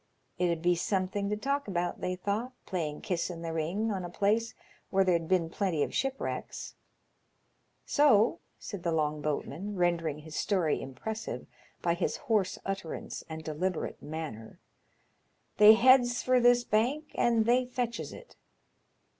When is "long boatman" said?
8.91-9.75